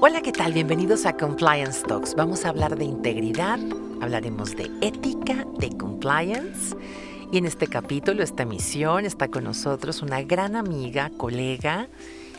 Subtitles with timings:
[0.00, 0.52] Hola, ¿qué tal?
[0.52, 2.14] Bienvenidos a Compliance Talks.
[2.14, 3.58] Vamos a hablar de integridad,
[4.00, 6.76] hablaremos de ética, de compliance.
[7.32, 11.88] Y en este capítulo, esta misión, está con nosotros una gran amiga, colega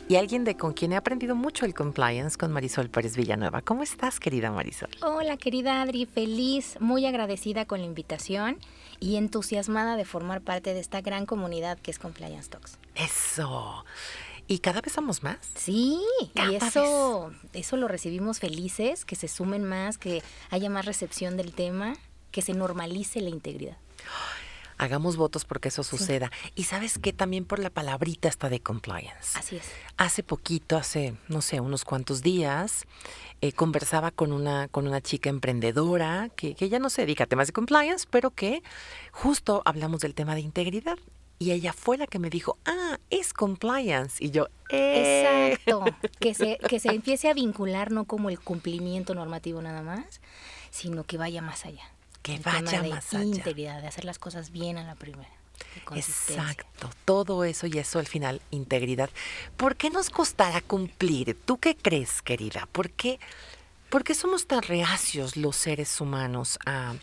[0.08, 3.62] y alguien de con quien he aprendido mucho el compliance con Marisol Pérez Villanueva.
[3.62, 4.90] ¿Cómo estás, querida Marisol?
[5.02, 8.58] Hola, querida Adri, feliz, muy agradecida con la invitación
[9.02, 12.80] y entusiasmada de formar parte de esta gran comunidad que es Compliance Talks.
[12.96, 13.84] Eso.
[14.50, 15.38] Y cada vez somos más.
[15.54, 16.02] Sí,
[16.34, 21.54] y eso, eso lo recibimos felices, que se sumen más, que haya más recepción del
[21.54, 21.96] tema,
[22.32, 23.78] que se normalice la integridad.
[24.80, 26.32] Hagamos votos porque eso suceda.
[26.56, 29.38] Y sabes que también por la palabrita está de compliance.
[29.38, 29.66] Así es.
[29.98, 32.86] Hace poquito, hace, no sé, unos cuantos días,
[33.42, 37.28] eh, conversaba con una, con una chica emprendedora que, que ya no se dedica a
[37.28, 38.64] temas de compliance, pero que
[39.12, 40.98] justo hablamos del tema de integridad.
[41.42, 44.22] Y ella fue la que me dijo, ah, es compliance.
[44.24, 45.54] Y yo, ¡eh!
[45.54, 45.86] Exacto.
[46.20, 50.20] Que se, que se empiece a vincular no como el cumplimiento normativo nada más,
[50.70, 51.84] sino que vaya más allá.
[52.22, 53.24] Que vaya más allá.
[53.24, 55.30] Integridad, de hacer las cosas bien a la primera.
[55.96, 59.10] Exacto, todo eso y eso al final, integridad.
[59.56, 61.38] ¿Por qué nos costará cumplir?
[61.46, 62.68] ¿Tú qué crees, querida?
[62.72, 63.20] ¿Por qué,
[63.90, 66.96] por qué somos tan reacios los seres humanos a,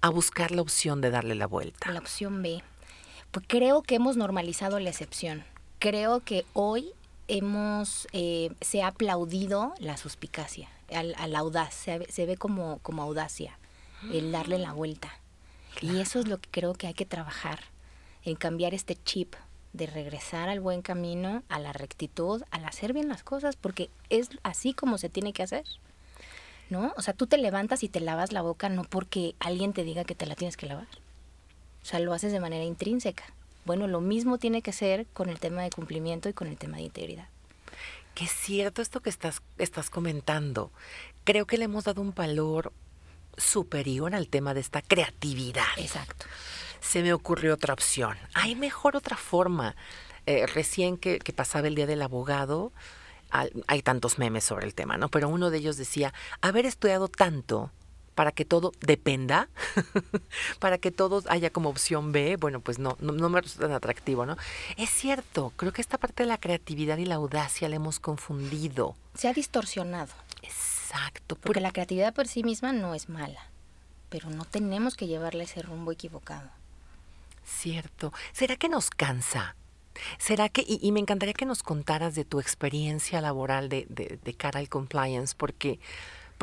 [0.00, 1.90] a buscar la opción de darle la vuelta?
[1.90, 2.62] La opción B
[3.42, 5.44] creo que hemos normalizado la excepción.
[5.78, 6.92] Creo que hoy
[7.28, 13.02] hemos, eh, se ha aplaudido la suspicacia, al, al audaz, se, se, ve como, como
[13.02, 13.58] audacia,
[14.12, 15.12] el darle la vuelta.
[15.80, 17.60] Y eso es lo que creo que hay que trabajar,
[18.24, 19.34] en cambiar este chip
[19.72, 24.30] de regresar al buen camino, a la rectitud, al hacer bien las cosas, porque es
[24.42, 25.64] así como se tiene que hacer.
[26.70, 26.94] ¿No?
[26.96, 30.04] O sea, tú te levantas y te lavas la boca no porque alguien te diga
[30.04, 30.88] que te la tienes que lavar.
[31.84, 33.24] O sea, lo haces de manera intrínseca.
[33.66, 36.78] Bueno, lo mismo tiene que ser con el tema de cumplimiento y con el tema
[36.78, 37.28] de integridad.
[38.14, 40.70] Qué cierto esto que estás, estás comentando.
[41.24, 42.72] Creo que le hemos dado un valor
[43.36, 45.66] superior al tema de esta creatividad.
[45.76, 46.24] Exacto.
[46.80, 48.16] Se me ocurrió otra opción.
[48.32, 49.76] Hay mejor otra forma.
[50.24, 52.72] Eh, recién que, que, pasaba el Día del Abogado,
[53.66, 55.10] hay tantos memes sobre el tema, ¿no?
[55.10, 57.70] Pero uno de ellos decía, haber estudiado tanto
[58.14, 59.48] para que todo dependa,
[60.58, 64.26] para que todo haya como opción B, bueno, pues no, no, me resulta tan atractivo,
[64.26, 64.36] ¿no?
[64.76, 68.96] Es cierto, creo que esta parte de la creatividad y la audacia la hemos confundido.
[69.14, 70.12] Se ha distorsionado.
[70.42, 71.36] Exacto.
[71.36, 73.48] Porque la creatividad por sí misma no es mala,
[74.08, 76.48] pero no tenemos que llevarle ese rumbo equivocado.
[77.44, 78.12] Cierto.
[78.32, 79.56] ¿Será que nos cansa?
[80.18, 84.18] ¿Será que, y, y me encantaría que nos contaras de tu experiencia laboral de, de,
[84.22, 85.78] de cara al compliance, porque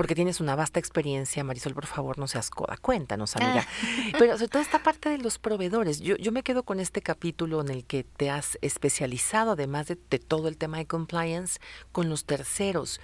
[0.01, 3.67] porque tienes una vasta experiencia, Marisol, por favor, no seas coda, cuéntanos, amiga.
[3.67, 4.11] Ah.
[4.17, 7.61] Pero sobre todo esta parte de los proveedores, yo, yo me quedo con este capítulo
[7.61, 11.59] en el que te has especializado, además de, de todo el tema de compliance,
[11.91, 12.99] con los terceros.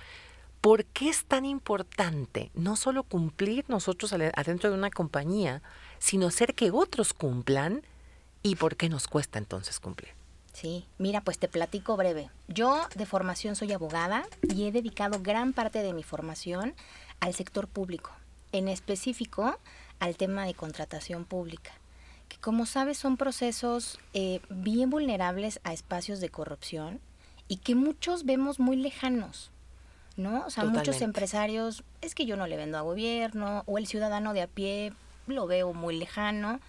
[0.60, 5.62] ¿Por qué es tan importante no solo cumplir nosotros adentro de una compañía,
[6.00, 7.84] sino hacer que otros cumplan?
[8.42, 10.17] ¿Y por qué nos cuesta entonces cumplir?
[10.60, 12.32] Sí, mira, pues te platico breve.
[12.48, 16.74] Yo de formación soy abogada y he dedicado gran parte de mi formación
[17.20, 18.10] al sector público,
[18.52, 19.60] en específico
[20.00, 21.74] al tema de contratación pública,
[22.28, 27.02] que como sabes son procesos eh, bien vulnerables a espacios de corrupción
[27.48, 29.52] y que muchos vemos muy lejanos.
[30.16, 30.40] ¿No?
[30.40, 30.90] O sea, Totalmente.
[30.90, 34.48] muchos empresarios, es que yo no le vendo a gobierno, o el ciudadano de a
[34.48, 34.92] pie
[35.28, 36.60] lo veo muy lejano,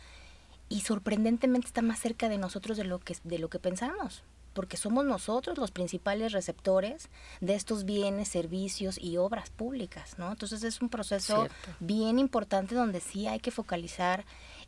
[0.68, 4.76] y sorprendentemente está más cerca de nosotros de lo que, de lo que pensamos, porque
[4.76, 7.08] somos nosotros los principales receptores
[7.40, 10.30] de estos bienes, servicios y obras públicas, ¿no?
[10.30, 11.70] Entonces es un proceso Cierto.
[11.80, 14.24] bien importante donde sí hay que focalizar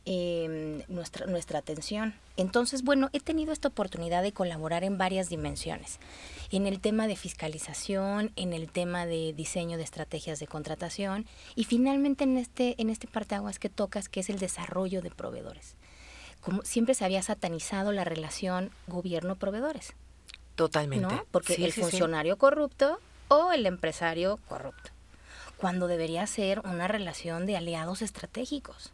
[0.07, 2.15] eh, nuestra, nuestra atención.
[2.39, 5.99] Entonces, bueno, he tenido esta oportunidad de colaborar en varias dimensiones.
[6.51, 11.65] En el tema de fiscalización, en el tema de diseño de estrategias de contratación y
[11.65, 15.77] finalmente en este, en este parteaguas que tocas, que es el desarrollo de proveedores
[16.41, 19.95] como siempre se había satanizado la relación gobierno-proveedores.
[20.55, 21.07] Totalmente.
[21.07, 21.25] ¿no?
[21.31, 22.41] Porque sí, el sí, funcionario sí.
[22.41, 22.99] corrupto
[23.29, 24.91] o el empresario corrupto.
[25.57, 28.93] Cuando debería ser una relación de aliados estratégicos,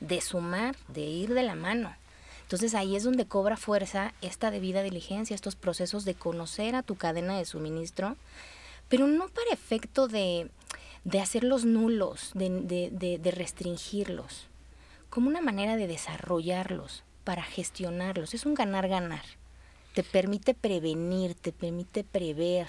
[0.00, 1.94] de sumar, de ir de la mano.
[2.42, 6.94] Entonces ahí es donde cobra fuerza esta debida diligencia, estos procesos de conocer a tu
[6.94, 8.16] cadena de suministro,
[8.88, 10.50] pero no para efecto de,
[11.04, 14.46] de hacerlos nulos, de, de, de, de restringirlos
[15.14, 18.34] como una manera de desarrollarlos, para gestionarlos.
[18.34, 19.22] Es un ganar-ganar.
[19.94, 22.66] Te permite prevenir, te permite prever,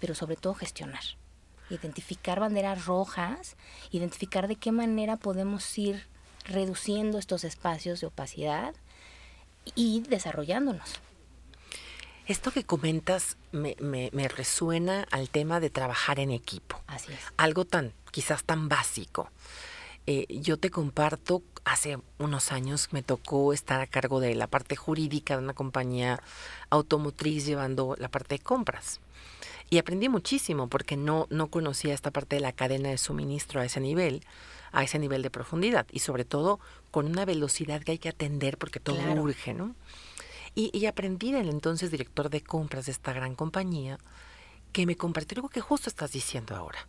[0.00, 1.02] pero sobre todo gestionar.
[1.68, 3.58] Identificar banderas rojas,
[3.90, 6.06] identificar de qué manera podemos ir
[6.46, 8.74] reduciendo estos espacios de opacidad
[9.74, 10.94] y desarrollándonos.
[12.26, 16.80] Esto que comentas me, me, me, resuena al tema de trabajar en equipo.
[16.86, 17.20] Así es.
[17.36, 19.28] Algo tan, quizás tan básico.
[20.06, 24.74] Eh, yo te comparto, hace unos años me tocó estar a cargo de la parte
[24.74, 26.20] jurídica de una compañía
[26.70, 29.00] automotriz llevando la parte de compras.
[29.70, 33.64] Y aprendí muchísimo porque no, no conocía esta parte de la cadena de suministro a
[33.64, 34.24] ese nivel,
[34.72, 36.58] a ese nivel de profundidad y sobre todo
[36.90, 39.74] con una velocidad que hay que atender porque todo urge, ¿no?
[40.54, 43.98] Y, y aprendí del entonces director de compras de esta gran compañía
[44.72, 46.86] que me compartió algo que justo estás diciendo ahora.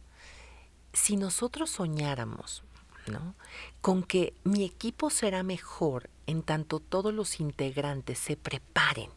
[0.92, 2.64] Si nosotros soñáramos
[3.08, 3.36] ¿no?
[3.82, 9.10] Con que mi equipo será mejor en tanto todos los integrantes se preparen,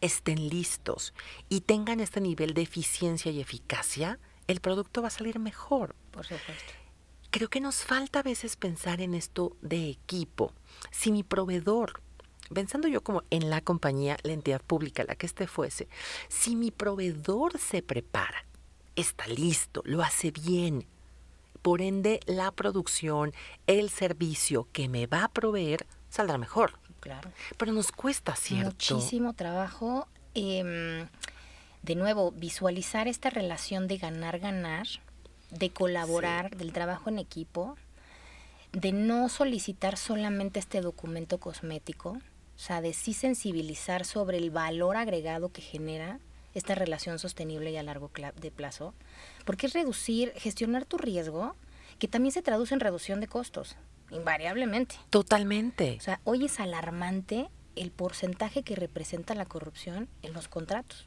[0.00, 1.14] estén listos
[1.48, 5.94] y tengan este nivel de eficiencia y eficacia, el producto va a salir mejor.
[6.10, 6.72] Por supuesto.
[7.30, 10.52] Creo que nos falta a veces pensar en esto de equipo.
[10.90, 12.00] Si mi proveedor,
[12.54, 15.88] pensando yo como en la compañía, la entidad pública, la que este fuese,
[16.28, 18.46] si mi proveedor se prepara,
[18.94, 20.86] está listo, lo hace bien,
[21.66, 23.32] por ende la producción,
[23.66, 26.78] el servicio que me va a proveer saldrá mejor.
[27.00, 27.32] Claro.
[27.56, 28.94] Pero nos cuesta, ¿cierto?
[28.94, 30.06] Muchísimo trabajo.
[30.36, 31.04] Eh,
[31.82, 34.86] de nuevo, visualizar esta relación de ganar-ganar,
[35.50, 36.58] de colaborar, sí.
[36.58, 37.76] del trabajo en equipo,
[38.70, 44.96] de no solicitar solamente este documento cosmético, o sea, de sí sensibilizar sobre el valor
[44.96, 46.20] agregado que genera
[46.56, 48.10] esta relación sostenible y a largo
[48.40, 48.94] de plazo,
[49.44, 51.54] porque es reducir, gestionar tu riesgo,
[51.98, 53.76] que también se traduce en reducción de costos,
[54.10, 54.96] invariablemente.
[55.10, 55.96] Totalmente.
[55.98, 61.06] O sea, hoy es alarmante el porcentaje que representa la corrupción en los contratos,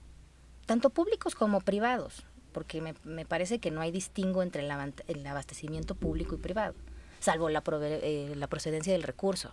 [0.67, 5.25] tanto públicos como privados, porque me, me parece que no hay distingo entre el, el,
[5.25, 6.75] abastecimiento público y privado,
[7.19, 9.51] salvo la, eh, la procedencia del recurso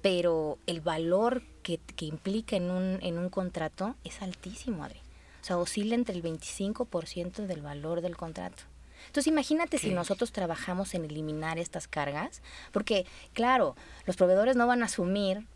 [0.00, 5.00] pero el valor que, que, implica en un, en un contrato es altísimo, Adri.
[5.48, 8.64] Sea, oscila entre el 25% del valor del contrato.
[9.06, 13.74] Entonces imagínate si nosotros trabajamos en eliminar estas cargas, porque claro,
[14.04, 15.46] los proveedores no van a asumir,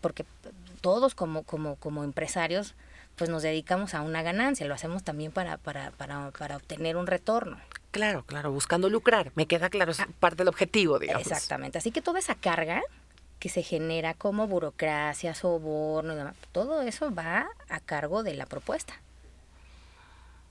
[0.00, 0.24] porque
[0.80, 2.76] todos como, como, como empresarios,
[3.16, 7.08] pues nos dedicamos a una ganancia, lo hacemos también para, para, para, para obtener un
[7.08, 7.58] retorno.
[7.90, 11.26] Claro, claro, buscando lucrar, me queda claro, es parte del objetivo, digamos.
[11.26, 12.82] Exactamente, así que toda esa carga
[13.40, 18.46] que se genera como burocracia, soborno y demás, todo eso va a cargo de la
[18.46, 18.94] propuesta.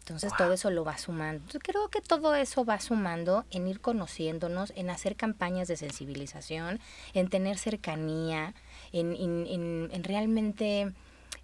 [0.10, 0.38] Entonces wow.
[0.38, 1.44] todo eso lo va sumando.
[1.52, 6.80] Yo creo que todo eso va sumando en ir conociéndonos, en hacer campañas de sensibilización,
[7.14, 8.54] en tener cercanía,
[8.92, 10.92] en, en, en, en realmente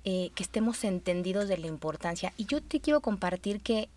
[0.03, 2.33] eh, que estemos entendidos de la importancia.
[2.37, 3.89] Y yo te quiero compartir que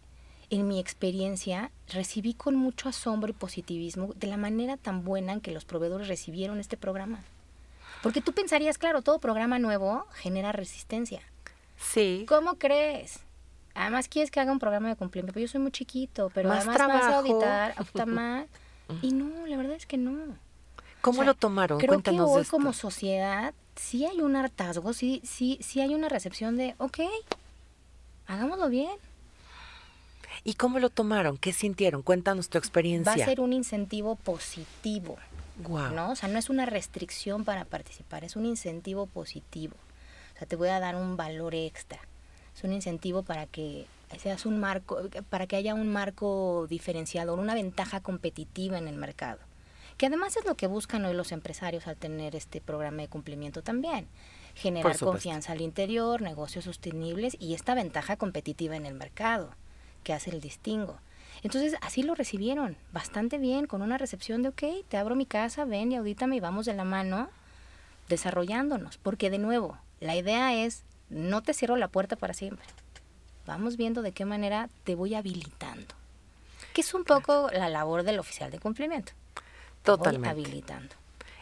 [0.50, 5.41] en mi experiencia recibí con mucho asombro y positivismo de la manera tan buena en
[5.41, 7.23] que los proveedores recibieron este programa.
[8.03, 11.21] Porque tú pensarías, claro, todo programa nuevo genera resistencia.
[11.76, 12.25] Sí.
[12.29, 13.21] ¿Cómo crees?
[13.78, 16.58] Además quieres que haga un programa de cumplimiento, pero yo soy muy chiquito, pero más
[16.58, 16.98] además trabajo.
[16.98, 18.46] vas a auditar, auditar más.
[19.02, 20.36] y no, la verdad es que no.
[21.00, 21.78] ¿Cómo o sea, lo tomaron?
[21.78, 22.50] Creo Cuéntanos que hoy de esto.
[22.50, 26.98] como sociedad sí hay un hartazgo, sí, sí, sí hay una recepción de, ok,
[28.26, 28.90] hagámoslo bien.
[30.42, 31.36] ¿Y cómo lo tomaron?
[31.36, 32.02] ¿Qué sintieron?
[32.02, 33.16] Cuéntanos tu experiencia.
[33.16, 35.19] Va a ser un incentivo positivo.
[35.62, 35.92] Wow.
[35.92, 36.10] ¿no?
[36.10, 39.76] O sea, no es una restricción para participar, es un incentivo positivo.
[40.35, 42.00] O sea, te voy a dar un valor extra.
[42.59, 43.87] Es un incentivo para que
[44.19, 44.99] seas un marco,
[45.31, 49.38] para que haya un marco diferenciador, una ventaja competitiva en el mercado.
[49.97, 53.62] Que además es lo que buscan hoy los empresarios al tener este programa de cumplimiento
[53.62, 54.09] también.
[54.57, 59.55] Generar confianza al interior, negocios sostenibles y esta ventaja competitiva en el mercado,
[60.03, 60.99] que hace el distingo.
[61.45, 65.65] Entonces así lo recibieron, bastante bien, con una recepción de, ok, te abro mi casa,
[65.65, 67.31] ven y audítame y vamos de la mano
[68.09, 68.99] desarrollándonos.
[68.99, 72.67] Porque de nuevo, la idea es, no te cierro la puerta para siempre.
[73.47, 75.95] Vamos viendo de qué manera te voy habilitando.
[76.75, 79.12] Que es un poco la labor del oficial de cumplimiento.
[79.83, 80.29] Totalmente.
[80.29, 80.95] Voy habilitando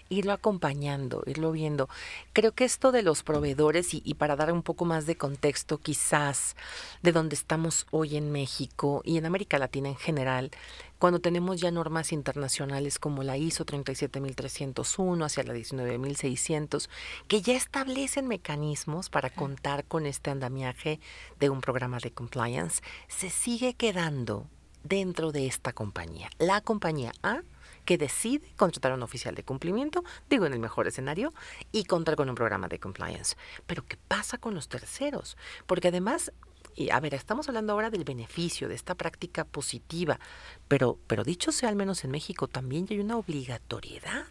[0.08, 1.88] irlo acompañando, irlo viendo.
[2.32, 5.78] Creo que esto de los proveedores, y, y, para dar un poco más de contexto
[5.78, 6.56] quizás
[7.02, 10.50] de donde estamos hoy en México y en América Latina en general,
[10.98, 16.88] cuando tenemos ya normas internacionales como la ISO 37301 hacia la 19600,
[17.28, 21.00] que ya establecen mecanismos para contar con este andamiaje
[21.38, 24.46] de un programa de compliance, se sigue quedando
[24.84, 26.30] dentro de esta compañía.
[26.38, 27.42] La compañía A
[27.86, 31.32] que decide contratar a un oficial de cumplimiento, digo en el mejor escenario,
[31.72, 33.36] y contar con un programa de compliance.
[33.66, 35.38] Pero ¿qué pasa con los terceros?
[35.66, 36.32] Porque además,
[36.74, 40.20] y a ver, estamos hablando ahora del beneficio de esta práctica positiva,
[40.68, 44.26] pero, pero dicho sea al menos en México, también hay una obligatoriedad.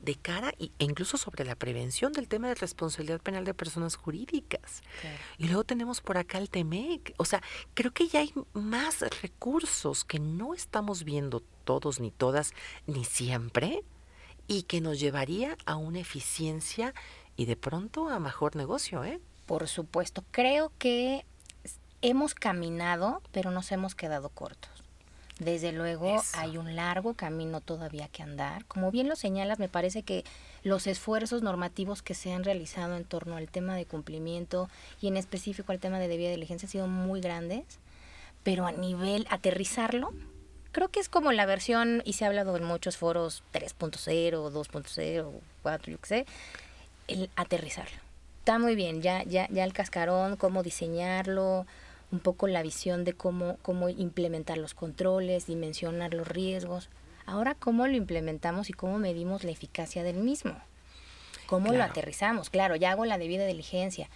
[0.00, 4.82] De cara e incluso sobre la prevención del tema de responsabilidad penal de personas jurídicas.
[5.38, 7.14] Y luego tenemos por acá el TEMEC.
[7.16, 7.42] O sea,
[7.74, 12.52] creo que ya hay más recursos que no estamos viendo todos ni todas
[12.86, 13.84] ni siempre
[14.48, 16.94] y que nos llevaría a una eficiencia
[17.36, 19.20] y de pronto a mejor negocio, ¿eh?
[19.46, 21.24] Por supuesto, creo que
[22.00, 24.81] hemos caminado, pero nos hemos quedado cortos.
[25.44, 28.64] Desde luego hay un largo camino todavía que andar.
[28.66, 30.22] Como bien lo señalas, me parece que
[30.62, 34.68] los esfuerzos normativos que se han realizado en torno al tema de cumplimiento
[35.00, 37.64] y en específico al tema de debida diligencia han sido muy grandes,
[38.44, 40.12] pero a nivel aterrizarlo,
[40.70, 45.32] creo que es como la versión, y se ha hablado en muchos foros 3.0, 2.0,
[45.62, 46.26] 4, yo qué sé,
[47.08, 47.98] el aterrizarlo.
[48.38, 51.66] Está muy bien, ya, ya, ya el cascarón, cómo diseñarlo,
[52.12, 56.90] un poco la visión de cómo, cómo implementar los controles, dimensionar los riesgos.
[57.24, 60.54] Ahora, ¿cómo lo implementamos y cómo medimos la eficacia del mismo?
[61.46, 62.50] ¿Cómo lo aterrizamos?
[62.50, 64.08] Claro, ya hago la debida diligencia.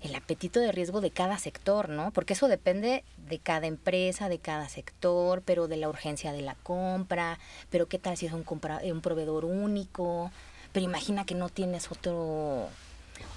[0.00, 2.10] El apetito de riesgo de cada sector, ¿no?
[2.12, 6.54] Porque eso depende de cada empresa, de cada sector, pero de la urgencia de la
[6.54, 7.38] compra,
[7.68, 10.30] pero qué tal si es un, compra, un proveedor único,
[10.72, 12.68] pero imagina que no tienes otro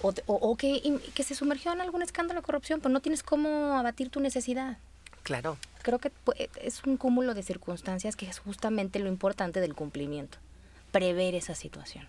[0.02, 4.10] o, que, que, se sumergió en algún escándalo de corrupción, pero no tienes cómo abatir
[4.10, 4.78] tu necesidad.
[5.24, 5.58] Claro.
[5.82, 6.12] Creo que
[6.62, 10.38] es un cúmulo de circunstancias que es justamente lo importante del cumplimiento.
[10.92, 12.08] Prever esa situación.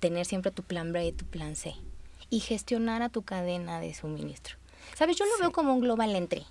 [0.00, 1.74] Tener siempre tu plan B y tu plan C.
[2.30, 4.56] Y gestionar a tu cadena de suministro.
[4.94, 5.16] ¿Sabes?
[5.16, 6.46] Yo lo veo como un global entry.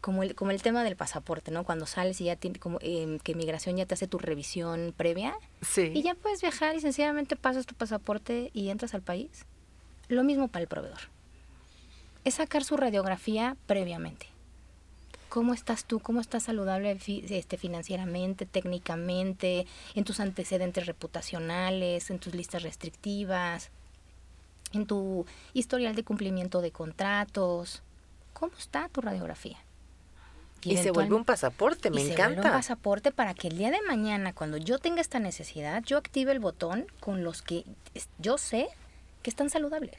[0.00, 1.64] Como el, como el tema del pasaporte, ¿no?
[1.64, 5.34] Cuando sales y ya tiene, como eh, que migración ya te hace tu revisión previa.
[5.62, 5.92] Sí.
[5.94, 9.46] Y ya puedes viajar y sencillamente pasas tu pasaporte y entras al país.
[10.08, 11.00] Lo mismo para el proveedor.
[12.24, 14.26] Es sacar su radiografía previamente.
[15.28, 15.98] ¿Cómo estás tú?
[15.98, 23.70] ¿Cómo estás saludable este, financieramente, técnicamente, en tus antecedentes reputacionales, en tus listas restrictivas,
[24.72, 27.82] en tu historial de cumplimiento de contratos?
[28.32, 29.58] ¿Cómo está tu radiografía?
[30.62, 32.16] Y, se vuelve un pasaporte, me encanta.
[32.16, 35.82] Se vuelve un pasaporte para que el día de mañana, cuando yo tenga esta necesidad,
[35.82, 37.64] yo active el botón con los que
[38.18, 38.68] yo sé
[39.24, 39.96] que están saludables.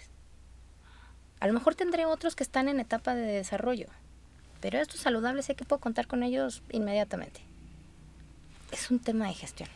[1.41, 3.88] A lo mejor tendré otros que están en etapa de desarrollo,
[4.62, 7.41] pero estos saludables sé que puedo contar con ellos inmediatamente.
[8.72, 9.67] Es un tema de gestión.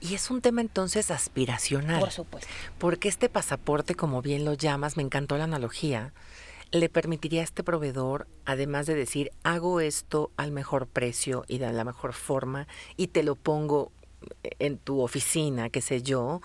[0.00, 2.00] Y es un tema entonces aspiracional.
[2.00, 2.48] Por supuesto.
[2.78, 6.12] Porque este pasaporte, como bien lo llamas, me encantó la analogía,
[6.70, 11.72] le permitiría a este proveedor, además de decir, hago esto al mejor precio y de
[11.72, 13.90] la mejor forma y te lo pongo
[14.42, 16.40] en tu oficina, qué sé yo,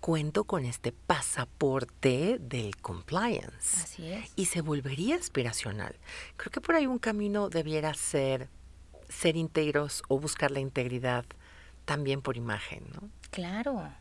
[0.00, 3.82] cuento con este pasaporte del compliance.
[3.82, 4.32] Así es.
[4.36, 5.94] Y se volvería aspiracional.
[6.36, 8.48] Creo que por ahí un camino debiera ser
[9.10, 11.24] ser íntegros o buscar la integridad
[11.84, 13.10] también por imagen, ¿no?
[13.30, 13.92] Claro.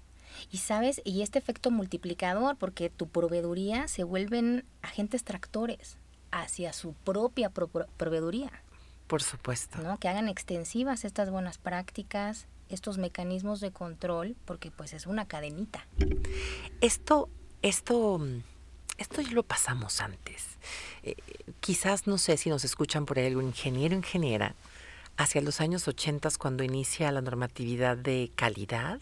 [0.51, 5.97] Y sabes, y este efecto multiplicador, porque tu proveeduría se vuelven agentes tractores
[6.31, 8.51] hacia su propia proveeduría.
[9.07, 9.79] Por supuesto.
[9.79, 9.97] ¿no?
[9.97, 15.85] Que hagan extensivas estas buenas prácticas, estos mecanismos de control, porque pues es una cadenita.
[16.81, 17.29] Esto,
[17.61, 18.21] esto,
[18.97, 20.57] esto ya lo pasamos antes.
[21.03, 21.15] Eh,
[21.59, 24.55] quizás no sé si nos escuchan por ahí algún ingeniero o ingeniera,
[25.17, 28.99] hacia los años 80 cuando inicia la normatividad de calidad,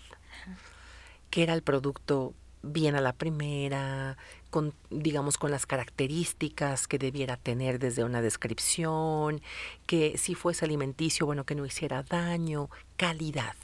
[1.29, 2.33] que era el producto
[2.63, 4.17] bien a la primera,
[4.49, 9.41] con, digamos, con las características que debiera tener desde una descripción,
[9.85, 13.55] que si fuese alimenticio, bueno, que no hiciera daño, calidad.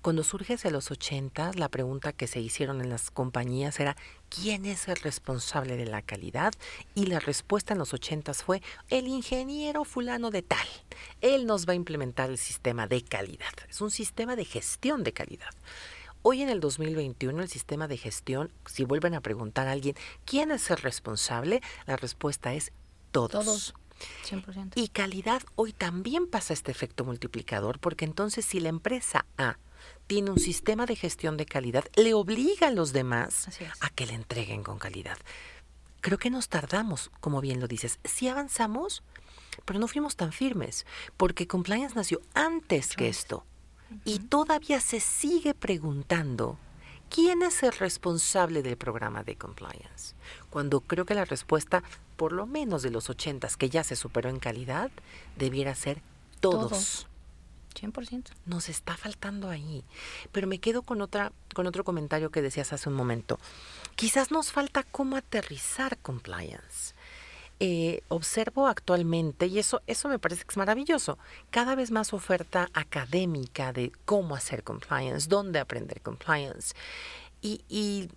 [0.00, 3.96] Cuando surge hacia los 80, la pregunta que se hicieron en las compañías era
[4.28, 6.54] ¿quién es el responsable de la calidad?
[6.94, 10.66] Y la respuesta en los 80 fue el ingeniero fulano de tal.
[11.20, 13.52] Él nos va a implementar el sistema de calidad.
[13.68, 15.50] Es un sistema de gestión de calidad.
[16.30, 20.50] Hoy en el 2021 el sistema de gestión, si vuelven a preguntar a alguien quién
[20.50, 22.70] es el responsable, la respuesta es
[23.12, 23.30] todos.
[23.30, 23.74] Todos.
[24.28, 24.72] 100%.
[24.74, 29.56] Y calidad hoy también pasa este efecto multiplicador porque entonces si la empresa A
[30.06, 33.48] tiene un sistema de gestión de calidad, le obliga a los demás
[33.80, 35.16] a que le entreguen con calidad.
[36.02, 38.00] Creo que nos tardamos, como bien lo dices.
[38.04, 39.02] Sí avanzamos,
[39.64, 40.84] pero no fuimos tan firmes,
[41.16, 43.46] porque compliance nació antes que esto.
[44.04, 46.58] Y todavía se sigue preguntando
[47.08, 50.14] quién es el responsable del programa de compliance.
[50.50, 51.82] Cuando creo que la respuesta,
[52.16, 54.90] por lo menos de los ochentas, que ya se superó en calidad,
[55.36, 56.02] debiera ser
[56.40, 56.70] todos.
[56.70, 57.06] todos.
[57.74, 58.30] 100%.
[58.46, 59.84] Nos está faltando ahí.
[60.32, 63.38] Pero me quedo con otra con otro comentario que decías hace un momento.
[63.94, 66.94] Quizás nos falta cómo aterrizar compliance.
[67.60, 71.18] Eh, observo actualmente, y eso, eso me parece que es maravilloso,
[71.50, 76.74] cada vez más oferta académica de cómo hacer compliance, dónde aprender compliance.
[77.40, 78.10] Y, y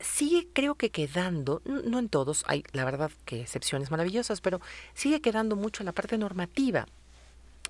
[0.00, 4.60] sigue creo que quedando, no en todos, hay la verdad que excepciones maravillosas, pero
[4.94, 6.86] sigue quedando mucho en la parte normativa.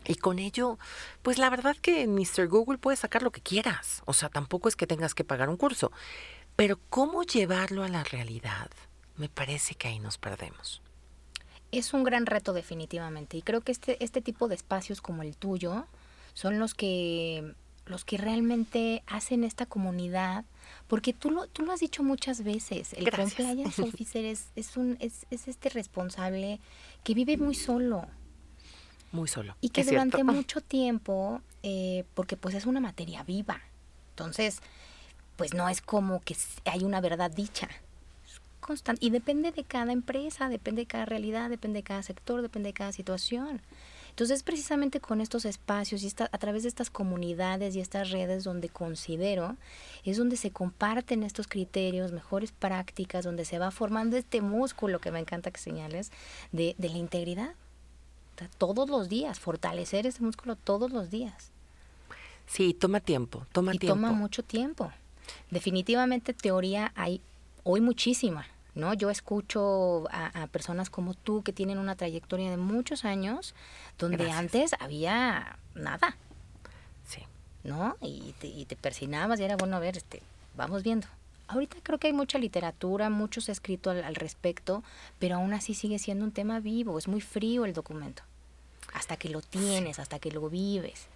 [0.07, 0.79] Y con ello,
[1.23, 2.49] pues la verdad que en Mr.
[2.49, 4.03] Google puedes sacar lo que quieras.
[4.05, 5.93] O sea, tampoco es que tengas que pagar un curso.
[6.57, 8.71] Pero cómo llevarlo a la realidad,
[9.17, 10.84] me parece que ahí nos perdemos.
[11.79, 13.37] Es un gran reto definitivamente.
[13.37, 15.87] Y creo que este, este tipo de espacios como el tuyo
[16.33, 17.55] son los que,
[17.87, 20.45] los que realmente hacen esta comunidad
[20.89, 24.97] porque tú lo, tú lo has dicho muchas veces, el compliance officer es, es, un,
[25.01, 26.61] es, es este responsable
[27.03, 28.07] que vive muy solo,
[29.13, 29.57] muy solo.
[29.61, 33.61] Y que durante mucho tiempo, eh, porque pues es una materia viva,
[34.11, 34.61] entonces,
[35.37, 37.69] pues no es como que hay una verdad dicha.
[38.65, 39.05] Constante.
[39.05, 42.73] Y depende de cada empresa, depende de cada realidad, depende de cada sector, depende de
[42.73, 43.61] cada situación.
[44.11, 48.69] Entonces, precisamente con estos espacios y a través de estas comunidades y estas redes donde
[48.69, 49.57] considero
[50.05, 55.11] es donde se comparten estos criterios, mejores prácticas, donde se va formando este músculo que
[55.11, 56.13] me encanta que señales
[56.53, 57.55] de, de la integridad
[58.59, 61.51] todos los días, fortalecer ese músculo todos los días.
[62.47, 63.95] Sí, toma tiempo, toma y tiempo.
[63.95, 64.93] Toma mucho tiempo.
[65.51, 67.21] Definitivamente teoría hay
[67.63, 68.95] hoy muchísima, ¿no?
[68.95, 73.55] Yo escucho a, personas como tú que tienen una trayectoria de muchos años,
[73.99, 76.17] donde antes había nada.
[77.07, 77.23] Sí.
[77.63, 77.97] ¿No?
[78.01, 80.23] Y te, y te persinabas y era bueno, a ver, este,
[80.57, 81.07] vamos viendo.
[81.47, 84.83] Ahorita creo que hay mucha literatura, mucho se ha escrito al, respecto,
[85.19, 88.23] pero aún así sigue siendo un tema vivo, es muy frío el documento.
[88.93, 91.07] Hasta que lo tienes, hasta que lo vives.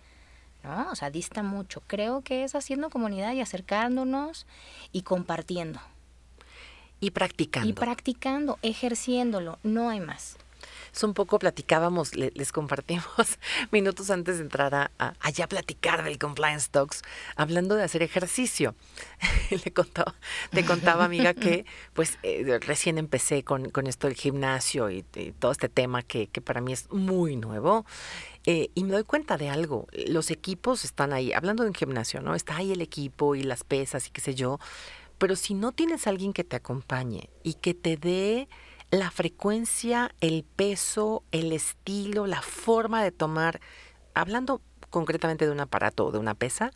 [0.65, 0.91] ¿No?
[0.91, 1.83] O sea, dista mucho.
[1.87, 4.45] Creo que es haciendo comunidad y acercándonos
[4.91, 5.81] y compartiendo.
[7.01, 7.69] Y practicando.
[7.69, 10.37] Y practicando, ejerciéndolo, no hay más
[11.03, 13.05] un poco platicábamos, les compartimos
[13.71, 14.91] minutos antes de entrar a,
[15.21, 17.03] allá a platicar del Compliance Talks,
[17.37, 18.75] hablando de hacer ejercicio.
[19.65, 20.15] Le contaba,
[20.51, 25.03] te contaba, amiga, que pues eh, recién empecé con, esto del gimnasio y,
[25.39, 27.85] todo este tema que, para mí es muy nuevo.
[28.47, 32.23] Eh, y me doy cuenta de algo, los equipos están ahí, hablando de un gimnasio,
[32.23, 32.35] ¿no?
[32.35, 34.59] Está ahí el equipo y las pesas y qué sé yo,
[35.19, 38.49] pero si no tienes a alguien que te acompañe y que te dé
[38.91, 43.61] la frecuencia, el peso, el estilo, la forma de tomar,
[44.15, 46.73] hablando concretamente de un aparato o de una pesa,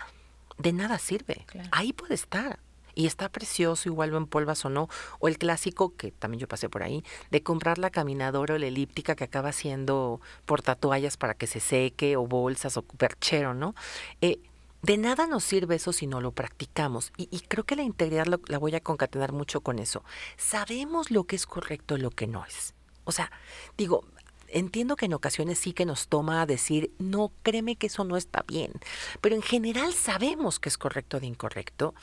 [0.59, 1.47] de nada sirve.
[1.71, 2.59] Ahí puede estar.
[2.95, 4.89] Y está precioso, igual lo empolvas o no.
[5.19, 8.67] O el clásico, que también yo pasé por ahí, de comprar la caminadora o la
[8.67, 13.75] elíptica que acaba siendo portatoallas para que se seque, o bolsas, o perchero, ¿no?
[14.21, 14.41] Eh,
[14.83, 17.13] de nada nos sirve eso si no lo practicamos.
[17.17, 20.03] Y, creo que la integridad la voy a concatenar mucho con eso.
[20.37, 22.75] Sabemos lo que es correcto y lo que no es.
[23.05, 23.31] O sea,
[23.79, 24.05] digo,
[24.49, 28.17] entiendo que en ocasiones sí que nos toma a decir, no, créeme que eso no
[28.17, 28.73] está bien.
[29.21, 31.95] Pero en general sabemos que es correcto de incorrecto,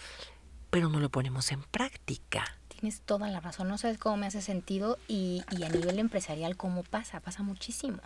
[0.70, 2.46] pero no lo ponemos en práctica.
[2.70, 3.68] Tienes toda la razón.
[3.68, 7.20] No sabes cómo me hace sentido y, y a nivel empresarial cómo pasa.
[7.20, 8.00] Pasa muchísimo.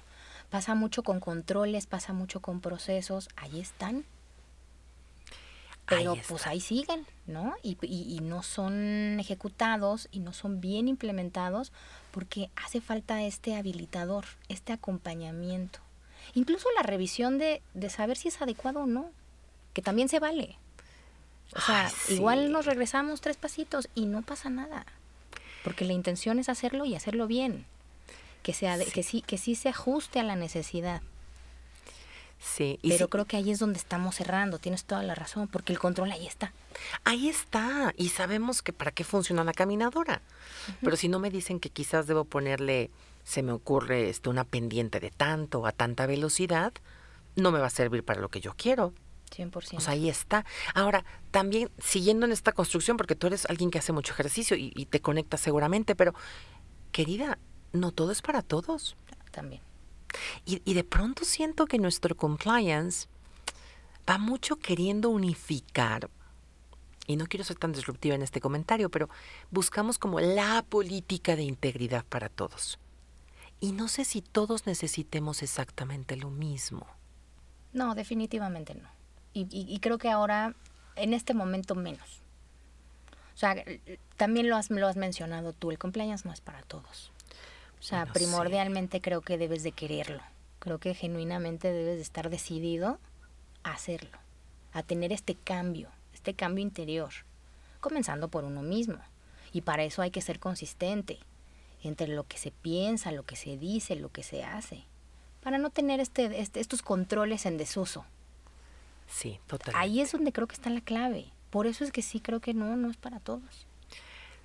[0.50, 3.30] Pasa mucho con controles, pasa mucho con procesos.
[3.36, 4.06] Ahí están
[5.98, 7.56] pero pues ahí siguen, ¿no?
[7.64, 11.72] Y, y, no son ejecutados y no son bien implementados
[12.12, 15.80] porque hace falta este habilitador, este acompañamiento.
[16.36, 19.12] Incluso la revisión de, de saber si es adecuado o no,
[19.74, 20.58] que también se vale.
[21.56, 24.86] O sea, igual nos regresamos tres pasitos y no pasa nada,
[25.64, 27.66] porque la intención es hacerlo y hacerlo bien,
[28.42, 31.02] que, sea que, sí, que sí se ajuste a la necesidad.
[32.44, 32.78] Sí.
[32.84, 36.12] Pero creo que ahí es donde estamos cerrando, tienes toda la razón, porque el control
[36.12, 36.52] ahí está.
[37.06, 40.22] Ahí está, y sabemos que para qué funciona la caminadora.
[40.82, 42.92] Pero si no me dicen que quizás debo ponerle,
[43.24, 46.74] se me ocurre esto, una pendiente de tanto a tanta velocidad,
[47.36, 48.94] no me va a servir para lo que yo quiero.
[49.34, 49.78] 100%.
[49.78, 50.46] O sea, ahí está.
[50.76, 54.74] Ahora, también siguiendo en esta construcción, porque tú eres alguien que hace mucho ejercicio y,
[54.76, 56.14] y te conectas seguramente, pero,
[56.92, 57.40] querida,
[57.72, 58.98] no todo es para todos.
[59.32, 59.62] También.
[60.46, 63.08] Y, de pronto siento que nuestro compliance
[64.10, 66.10] va mucho queriendo unificar
[67.08, 69.10] y no quiero ser tan disruptiva en este comentario, pero
[69.52, 72.80] buscamos como la política de integridad para todos.
[73.60, 76.86] Y no sé si todos necesitemos exactamente lo mismo.
[77.72, 78.90] No, definitivamente no.
[79.34, 80.54] Y, creo que ahora,
[80.96, 82.22] en este momento, menos.
[83.34, 83.56] O sea,
[84.16, 87.12] también lo has, lo has mencionado tú, el compliance no es para todos.
[87.80, 90.22] O sea, primordialmente creo que debes de quererlo.
[90.64, 92.98] Creo que genuinamente debes de estar decidido
[93.64, 94.18] a hacerlo,
[94.72, 97.12] a tener este cambio, este cambio interior,
[97.82, 98.98] comenzando por uno mismo.
[99.52, 101.20] Y para eso hay que ser consistente.
[101.82, 104.86] entre lo que se piensa, lo que se dice, lo que se hace,
[105.42, 108.06] para no tener este, este estos controles en desuso.
[109.10, 109.84] Sí, totalmente.
[109.84, 111.26] Ahí es donde creo que está la clave.
[111.50, 113.68] Por eso es que sí creo que no, no es para todos.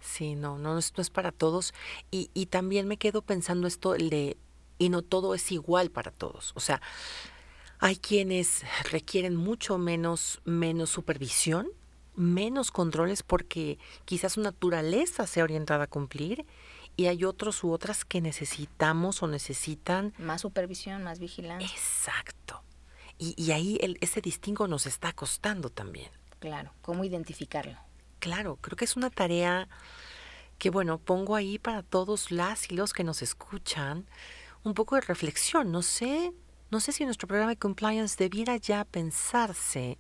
[0.01, 1.75] Sí, no, no, esto es para todos.
[2.11, 4.37] Y, y también me quedo pensando esto, el de,
[4.79, 6.53] y no todo es igual para todos.
[6.55, 6.81] O sea,
[7.79, 11.69] hay quienes requieren mucho menos, menos supervisión,
[12.15, 16.47] menos controles porque quizás su naturaleza sea orientada a cumplir
[16.97, 21.69] y hay otros u otras que necesitamos o necesitan más supervisión, más vigilancia.
[21.69, 22.63] Exacto.
[23.19, 26.11] Y, y ahí el, ese distingo nos está costando también.
[26.41, 27.79] Claro, ¿cómo identificarlo?
[28.19, 29.69] Claro, creo que es una tarea
[30.59, 34.07] que, bueno, pongo ahí para todos las y los que nos escuchan
[34.65, 35.71] un poco de reflexión.
[35.73, 36.33] No sé,
[36.71, 39.99] no sé si nuestro programa de compliance debiera ya pensarse.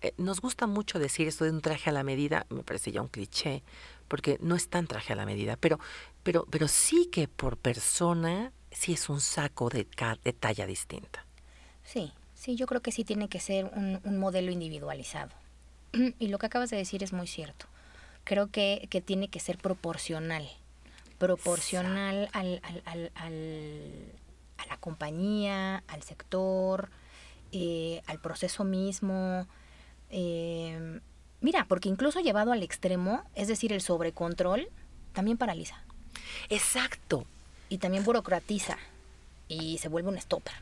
[0.00, 3.02] Eh, nos gusta mucho decir esto de un traje a la medida, me parece ya
[3.02, 3.62] un cliché,
[4.08, 5.78] porque no es tan traje a la medida, pero,
[6.22, 11.26] pero, pero sí que por persona sí es un saco de, talla distinta.
[11.82, 15.32] Sí, sí, yo creo que sí tiene que ser un, un modelo individualizado.
[16.18, 17.66] y lo que acabas de decir es muy cierto.
[18.24, 20.48] Creo que, que tiene que ser proporcional.
[21.18, 24.12] Proporcional al, al, al, al,
[24.58, 26.90] a la compañía, al sector,
[27.52, 29.46] eh, al proceso mismo.
[30.10, 31.00] Eh,
[31.40, 34.68] mira, porque incluso llevado al extremo, es decir, el sobrecontrol,
[35.12, 35.82] también paraliza.
[36.48, 37.24] Exacto.
[37.68, 38.76] Y también burocratiza.
[39.48, 40.54] Y se vuelve un stopper.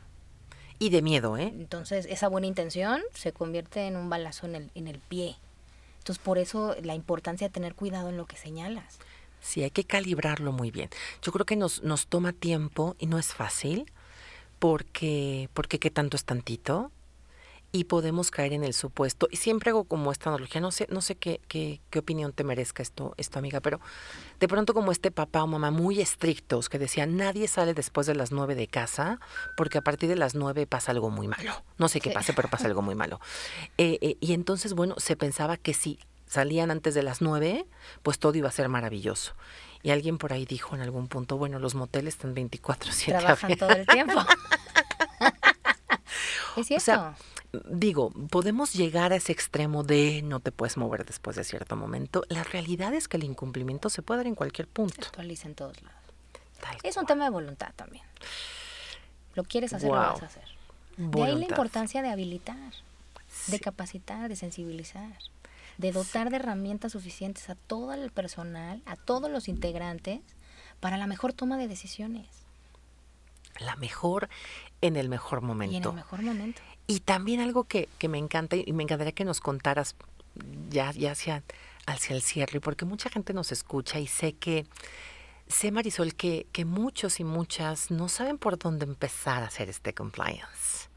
[0.79, 1.51] Y de miedo, ¿eh?
[1.53, 5.37] Entonces, esa buena intención se convierte en un balazo en el, en el pie.
[5.99, 8.99] Entonces, por eso la importancia de tener cuidado en lo que señalas.
[9.45, 10.89] Sí, hay que calibrarlo muy bien.
[11.21, 13.85] Yo creo que nos, nos toma tiempo y no es fácil
[14.57, 16.91] porque, porque qué tanto es tantito
[17.71, 19.27] y podemos caer en el supuesto.
[19.29, 22.43] Y siempre hago como esta analogía, no sé, no sé qué, qué, qué opinión te
[22.43, 23.79] merezca esto, esto, amiga, pero
[24.39, 28.15] de pronto como este papá o mamá muy estrictos que decían nadie sale después de
[28.15, 29.19] las nueve de casa
[29.55, 31.51] porque a partir de las nueve pasa algo muy malo.
[31.77, 33.19] No sé qué pase, pero pasa algo muy malo.
[33.77, 35.99] Eh, eh, y entonces, bueno, se pensaba que si
[36.35, 37.65] salían antes de las nueve,
[38.03, 39.33] pues todo iba a ser maravilloso.
[39.83, 43.05] Y alguien por ahí dijo en algún punto, bueno, los moteles están 24/7.
[43.05, 44.19] Trabajan todo el tiempo.
[46.57, 46.81] es cierto.
[46.81, 47.15] O sea,
[47.69, 52.23] digo, podemos llegar a ese extremo de no te puedes mover después de cierto momento.
[52.29, 55.01] La realidad es que el incumplimiento se puede dar en cualquier punto.
[55.01, 55.99] Se actualiza en todos lados.
[56.61, 58.03] Tal es un tema de voluntad también.
[59.35, 59.97] Lo quieres hacer, wow.
[59.97, 60.43] lo vas a hacer.
[60.97, 61.19] Voluntad.
[61.19, 62.73] De ahí la importancia de habilitar,
[63.27, 63.51] sí.
[63.51, 65.11] de capacitar, de sensibilizar,
[65.77, 70.21] de dotar de herramientas suficientes a todo el personal, a todos los integrantes,
[70.79, 72.27] para la mejor toma de decisiones.
[73.59, 74.29] La mejor
[74.81, 75.73] en el mejor momento.
[75.73, 76.61] Y en el mejor momento.
[76.87, 79.95] Y también algo que, que, me encanta y me encantaría que nos contaras
[80.69, 81.43] ya, ya hacia,
[81.85, 84.65] hacia el cierre, porque mucha gente nos escucha y sé que,
[85.47, 89.93] sé Marisol, que, que muchos y muchas no saben por dónde empezar a hacer este
[89.93, 90.89] compliance.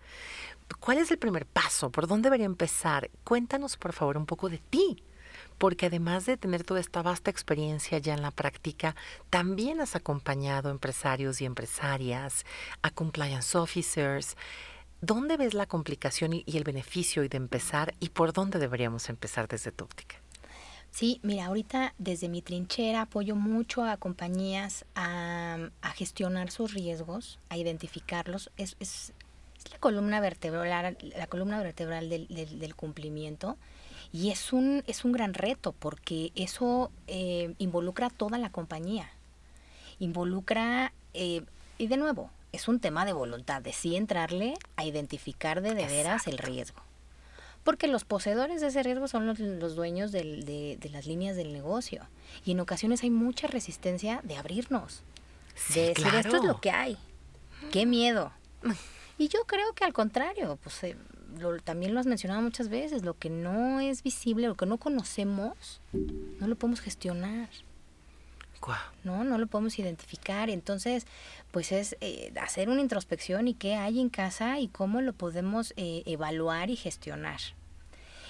[0.80, 1.90] ¿Cuál es el primer paso?
[1.90, 3.10] ¿Por dónde debería empezar?
[3.24, 5.02] Cuéntanos, por favor, un poco de ti,
[5.58, 8.94] porque además de tener toda esta vasta experiencia ya en la práctica,
[9.30, 12.44] también has acompañado empresarios y empresarias,
[12.82, 14.36] a compliance officers.
[15.00, 19.72] ¿Dónde ves la complicación y, el beneficio de empezar y por dónde deberíamos empezar desde
[19.72, 20.16] tu óptica?
[20.90, 27.56] Sí, mira, ahorita desde mi trinchera apoyo mucho a compañías a, gestionar sus riesgos, a
[27.56, 28.50] identificarlos.
[28.56, 29.12] Es,
[29.68, 33.56] es, la columna vertebral, la columna vertebral del, del, del cumplimiento
[34.12, 39.10] y es un, es un gran reto porque eso eh, involucra a toda la compañía.
[39.98, 41.42] Involucra, eh,
[41.76, 45.86] y de nuevo, es un tema de voluntad, de sí entrarle a identificar de, de
[45.86, 46.80] veras el riesgo.
[47.64, 51.36] Porque los poseedores de ese riesgo son los, los dueños del, de, de, las líneas
[51.36, 52.06] del negocio.
[52.46, 55.02] Y en ocasiones hay mucha resistencia de abrirnos.
[55.54, 56.18] Sí, de decir, claro.
[56.18, 56.96] esto es lo que hay.
[57.70, 58.32] Qué miedo.
[59.18, 60.96] Y yo creo que al contrario, pues eh,
[61.38, 64.78] lo, también lo has mencionado muchas veces, lo que no es visible, lo que no
[64.78, 67.48] conocemos, no lo podemos gestionar.
[69.04, 70.50] No, no lo podemos identificar.
[70.50, 71.06] Entonces,
[71.52, 75.72] pues es eh, hacer una introspección y qué hay en casa y cómo lo podemos
[75.76, 77.40] eh, evaluar y gestionar.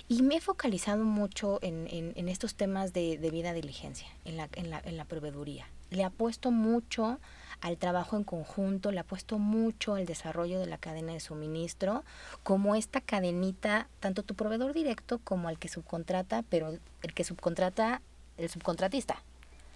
[0.07, 4.37] Y me he focalizado mucho en, en, en estos temas de, de vida diligencia, en
[4.37, 5.67] la, en, la, en la proveeduría.
[5.91, 7.19] Le apuesto mucho
[7.61, 12.05] al trabajo en conjunto, le apuesto mucho al desarrollo de la cadena de suministro,
[12.43, 18.01] como esta cadenita, tanto tu proveedor directo como al que subcontrata, pero el que subcontrata,
[18.37, 19.23] el subcontratista.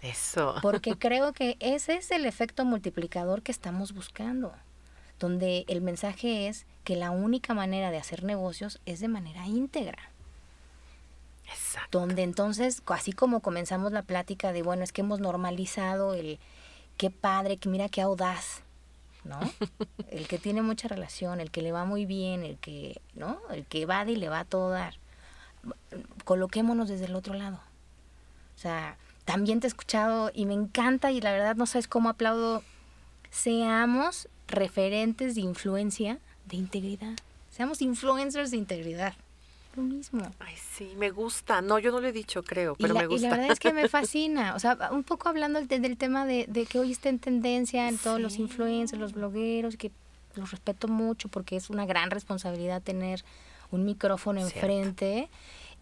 [0.01, 0.55] Eso.
[0.62, 4.53] Porque creo que ese es el efecto multiplicador que estamos buscando,
[5.18, 10.11] donde el mensaje es que la única manera de hacer negocios es de manera íntegra.
[11.49, 12.01] Exacto.
[12.01, 16.38] Donde entonces, así como comenzamos la plática de, bueno, es que hemos normalizado el
[16.96, 18.62] qué padre, que mira qué audaz,
[19.24, 19.38] ¿no?
[20.11, 23.38] El que tiene mucha relación, el que le va muy bien, el que, ¿no?
[23.50, 24.94] El que va y le va a todo dar.
[26.24, 27.61] Coloquémonos desde el otro lado.
[28.57, 32.09] O sea, también te he escuchado y me encanta y la verdad no sabes cómo
[32.09, 32.62] aplaudo.
[33.31, 37.14] Seamos referentes de influencia de integridad.
[37.50, 39.14] Seamos influencers de integridad.
[39.74, 40.20] Lo mismo.
[40.38, 41.62] Ay, sí, me gusta.
[41.62, 43.26] No, yo no lo he dicho, creo, pero me gusta.
[43.26, 44.54] Y la verdad es que me fascina.
[44.54, 48.20] O sea, un poco hablando del, tema de, que hoy está en tendencia en todos
[48.20, 49.90] los influencers, los blogueros, que
[50.35, 53.24] los respeto mucho porque es una gran responsabilidad tener
[53.70, 55.30] un micrófono enfrente.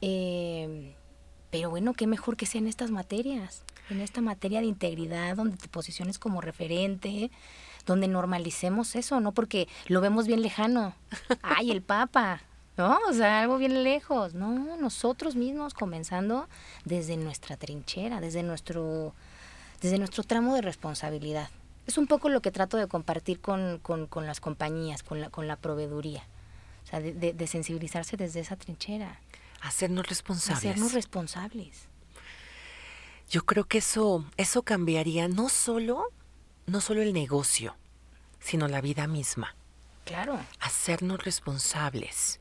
[0.01, 0.95] Eh,
[1.51, 5.57] pero bueno, qué mejor que sea en estas materias, en esta materia de integridad, donde
[5.57, 7.31] te posiciones como referente,
[7.87, 10.95] donde normalicemos eso, no porque lo vemos bien lejano.
[11.43, 12.43] Ay, el Papa,
[12.81, 12.99] ¿no?
[13.09, 14.33] O sea, algo bien lejos.
[14.33, 16.49] No, nosotros mismos comenzando
[16.85, 19.15] desde nuestra trinchera, desde nuestro,
[19.83, 21.51] desde nuestro tramo de responsabilidad.
[21.87, 25.47] Es un poco lo que trato de compartir con, con, las compañías, con la, con
[25.47, 26.25] la proveeduría.
[26.85, 29.21] O sea, de, de sensibilizarse desde esa trinchera.
[29.61, 30.65] Hacernos responsables.
[30.65, 31.89] Hacernos responsables.
[33.29, 36.05] Yo creo que eso, eso cambiaría no solo,
[36.67, 37.77] no solo el negocio,
[38.41, 39.55] sino la vida misma.
[40.05, 40.41] Claro.
[40.61, 42.41] Hacernos responsables.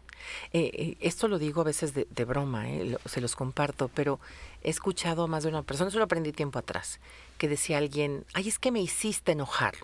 [0.51, 4.19] Eh, eh, esto lo digo a veces de, broma, eh, se los comparto, pero
[4.62, 6.99] he escuchado a más de una persona, eso lo aprendí tiempo atrás,
[7.38, 9.75] que decía alguien, ay, es que me hiciste enojar.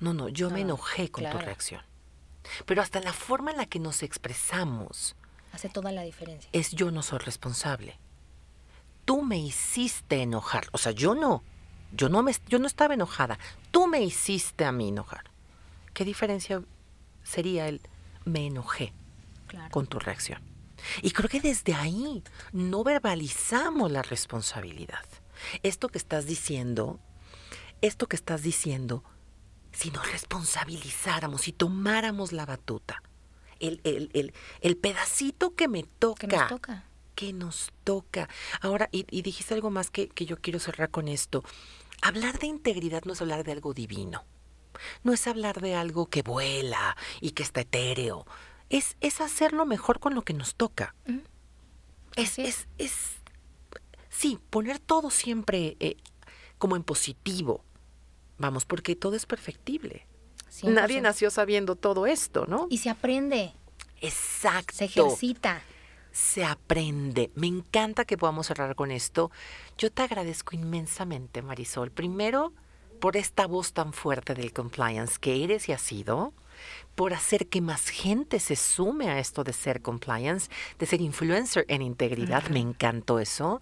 [0.00, 1.82] No, no, yo me enojé con tu reacción.
[2.66, 5.16] Pero hasta la forma en la que nos expresamos,
[5.54, 6.50] Hace toda la diferencia.
[6.52, 7.96] Es yo no soy responsable.
[9.04, 10.66] Tú me hiciste enojar.
[10.72, 11.44] O sea, yo no.
[11.92, 13.38] Yo no, me, yo no estaba enojada.
[13.70, 15.30] Tú me hiciste a mí enojar.
[15.92, 16.60] ¿Qué diferencia
[17.22, 17.80] sería el
[18.24, 18.92] me enojé
[19.70, 20.40] con tu reacción?
[21.02, 25.04] Y creo que desde ahí no verbalizamos la responsabilidad.
[25.62, 27.00] Esto que estás diciendo,
[27.80, 29.04] esto que estás diciendo,
[29.72, 33.02] si nos responsabilizáramos y tomáramos la batuta,
[33.60, 33.80] el,
[34.60, 36.26] el, pedacito que me toca.
[36.26, 36.84] Que nos toca.
[37.14, 38.28] Que nos toca.
[38.60, 41.44] Ahora, y, dijiste algo más que, que yo quiero cerrar con esto.
[42.02, 44.24] Hablar de integridad no es hablar de algo divino.
[45.02, 48.26] No es hablar de algo que vuela y que está etéreo.
[48.74, 50.96] Es, es hacerlo mejor con lo que nos toca.
[52.16, 52.92] es, es, es,
[54.08, 55.96] sí, poner todo siempre eh,
[56.58, 57.64] como en positivo.
[58.36, 60.08] Vamos, porque todo es perfectible.
[60.64, 62.66] Nadie nació sabiendo todo esto, ¿no?
[62.68, 63.52] Y se aprende.
[64.00, 64.74] Exacto.
[64.74, 65.62] Se ejercita.
[66.10, 67.30] Se aprende.
[67.36, 69.30] Me encanta que podamos cerrar con esto.
[69.78, 71.92] Yo te agradezco inmensamente, Marisol.
[71.92, 72.52] Primero,
[73.00, 76.32] por esta voz tan fuerte del compliance que eres y has sido,
[76.94, 81.64] por hacer que más gente se sume a esto de ser compliance, de ser influencer
[81.68, 83.60] en integridad, me encantó eso,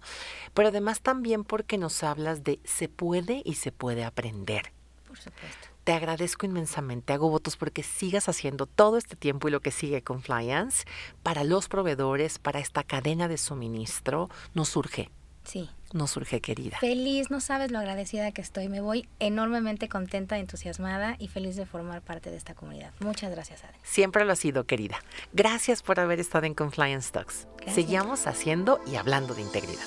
[0.53, 4.71] pero además también porque nos hablas de se puede y se puede aprender.
[5.07, 5.73] Por supuesto.
[5.83, 7.11] Te agradezco inmensamente.
[7.11, 10.85] Hago votos porque sigas haciendo todo este tiempo y lo que sigue Compliance
[11.23, 14.29] para los proveedores, para esta cadena de suministro.
[14.53, 15.09] Nos surge.
[15.43, 15.69] Sí.
[15.93, 16.77] Nos surge, querida.
[16.79, 18.67] Feliz, no sabes lo agradecida que estoy.
[18.67, 22.91] Me voy enormemente contenta, entusiasmada y feliz de formar parte de esta comunidad.
[22.99, 23.77] Muchas gracias, Adri.
[23.83, 24.97] Siempre lo ha sido, querida.
[25.33, 27.47] Gracias por haber estado en Compliance Talks.
[27.67, 29.85] Seguimos haciendo y hablando de integridad.